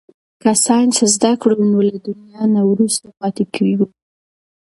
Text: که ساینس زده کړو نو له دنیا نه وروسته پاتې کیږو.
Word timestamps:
که 0.41 0.49
ساینس 0.65 0.97
زده 1.15 1.31
کړو 1.41 1.55
نو 1.71 1.79
له 1.89 1.97
دنیا 2.07 2.43
نه 2.55 2.61
وروسته 2.71 3.07
پاتې 3.19 3.43
کیږو. 3.55 3.87